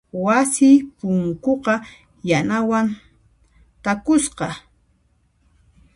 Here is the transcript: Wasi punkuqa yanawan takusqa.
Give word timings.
Wasi 0.25 0.69
punkuqa 0.97 1.73
yanawan 2.29 2.87
takusqa. 3.83 4.47